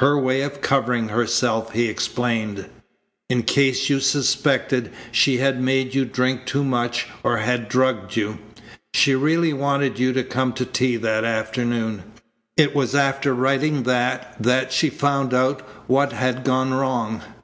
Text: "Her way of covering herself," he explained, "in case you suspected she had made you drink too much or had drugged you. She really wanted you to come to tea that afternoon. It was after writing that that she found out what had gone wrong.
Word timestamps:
"Her 0.00 0.18
way 0.18 0.42
of 0.42 0.60
covering 0.60 1.06
herself," 1.06 1.72
he 1.72 1.86
explained, 1.86 2.66
"in 3.30 3.44
case 3.44 3.88
you 3.88 4.00
suspected 4.00 4.90
she 5.12 5.36
had 5.36 5.60
made 5.62 5.94
you 5.94 6.04
drink 6.04 6.46
too 6.46 6.64
much 6.64 7.06
or 7.22 7.36
had 7.36 7.68
drugged 7.68 8.16
you. 8.16 8.40
She 8.92 9.14
really 9.14 9.52
wanted 9.52 9.96
you 10.00 10.12
to 10.14 10.24
come 10.24 10.52
to 10.54 10.64
tea 10.66 10.96
that 10.96 11.22
afternoon. 11.22 12.02
It 12.56 12.74
was 12.74 12.96
after 12.96 13.32
writing 13.32 13.84
that 13.84 14.34
that 14.42 14.72
she 14.72 14.90
found 14.90 15.32
out 15.32 15.60
what 15.86 16.12
had 16.12 16.42
gone 16.42 16.74
wrong. 16.74 17.22